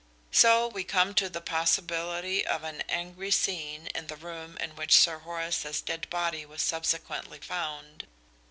So 0.31 0.65
we 0.67 0.83
come 0.83 1.13
to 1.13 1.29
the 1.29 1.41
possibility 1.41 2.43
of 2.43 2.63
an 2.63 2.81
angry 2.89 3.29
scene 3.29 3.85
in 3.93 4.07
the 4.07 4.15
room 4.15 4.57
in 4.57 4.71
which 4.75 4.97
Sir 4.97 5.19
Horace's 5.19 5.79
dead 5.79 6.09
body 6.09 6.43
was 6.43 6.63
subsequently 6.63 7.37
found. 7.37 8.07